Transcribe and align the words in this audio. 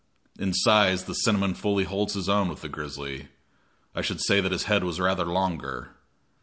In 0.39 0.51
size 0.55 1.03
the 1.03 1.13
cinnamon 1.13 1.53
fully 1.53 1.83
holds 1.83 2.15
his 2.15 2.27
own 2.27 2.49
with 2.49 2.61
the 2.61 2.69
grizzly; 2.69 3.27
I 3.93 4.01
should 4.01 4.19
say 4.19 4.41
that 4.41 4.51
his 4.51 4.63
head 4.63 4.83
was 4.83 4.99
rather 4.99 5.25
longer. 5.25 5.89